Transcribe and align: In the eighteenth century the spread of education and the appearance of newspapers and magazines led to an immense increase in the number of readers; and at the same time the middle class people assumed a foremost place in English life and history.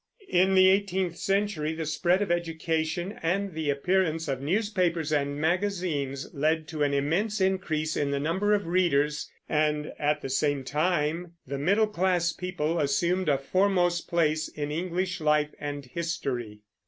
In 0.31 0.55
the 0.55 0.67
eighteenth 0.67 1.15
century 1.15 1.73
the 1.73 1.85
spread 1.85 2.23
of 2.23 2.31
education 2.31 3.19
and 3.21 3.53
the 3.53 3.69
appearance 3.69 4.27
of 4.27 4.41
newspapers 4.41 5.13
and 5.13 5.39
magazines 5.39 6.27
led 6.33 6.67
to 6.69 6.81
an 6.81 6.91
immense 6.91 7.39
increase 7.39 7.95
in 7.95 8.09
the 8.09 8.19
number 8.19 8.55
of 8.55 8.65
readers; 8.65 9.29
and 9.47 9.93
at 9.99 10.21
the 10.21 10.29
same 10.29 10.63
time 10.63 11.33
the 11.45 11.59
middle 11.59 11.85
class 11.85 12.33
people 12.33 12.79
assumed 12.79 13.29
a 13.29 13.37
foremost 13.37 14.07
place 14.09 14.47
in 14.47 14.71
English 14.71 15.21
life 15.21 15.53
and 15.59 15.85
history. 15.85 16.61